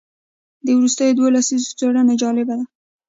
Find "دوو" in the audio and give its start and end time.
1.17-1.27